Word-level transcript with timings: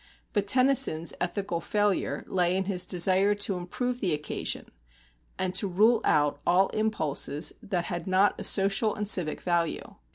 But 0.33 0.47
Tennyson's 0.47 1.13
ethical 1.21 1.61
failure 1.61 2.23
lay 2.25 2.57
in 2.57 2.65
his 2.65 2.87
desire 2.87 3.35
to 3.35 3.55
improve 3.55 3.99
the 4.01 4.15
occasion, 4.15 4.65
and 5.37 5.53
to 5.53 5.67
rule 5.67 6.01
out 6.03 6.41
all 6.43 6.69
impulses 6.69 7.53
that 7.61 7.85
had 7.85 8.07
not 8.07 8.41
a 8.41 8.43
social 8.43 8.95
and 8.95 9.07
civic 9.07 9.41
value. 9.41 9.97